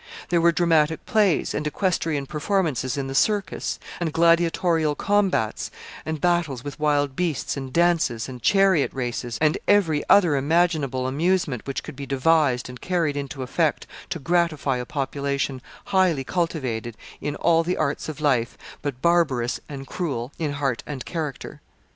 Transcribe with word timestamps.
There 0.29 0.41
were 0.41 0.51
dramatic 0.51 1.05
plays, 1.05 1.53
and 1.53 1.67
equestrian 1.67 2.25
performances 2.25 2.97
in 2.97 3.05
the 3.05 3.13
circus, 3.13 3.77
and 3.99 4.11
gladiatorial 4.11 4.95
combats, 4.95 5.69
and 6.07 6.19
battles 6.19 6.63
with 6.63 6.79
wild 6.79 7.15
beasts, 7.15 7.55
and 7.55 7.71
dances, 7.71 8.27
and 8.27 8.41
chariot 8.41 8.91
races, 8.95 9.37
and 9.41 9.59
every 9.67 10.03
other 10.09 10.35
imaginable 10.35 11.05
amusement 11.07 11.67
which 11.67 11.83
could 11.83 11.95
be 11.95 12.07
devised 12.07 12.67
and 12.67 12.81
carried 12.81 13.15
into 13.15 13.43
effect 13.43 13.85
to 14.09 14.17
gratify 14.17 14.77
a 14.77 14.87
population 14.87 15.61
highly 15.85 16.23
cultivated 16.23 16.97
in 17.21 17.35
all 17.35 17.61
the 17.61 17.77
arts 17.77 18.09
of 18.09 18.19
life, 18.19 18.57
but 18.81 19.03
barbarous 19.03 19.59
and 19.69 19.85
cruel 19.85 20.31
in 20.39 20.53
heart 20.53 20.81
and 20.87 21.05
character. 21.05 21.61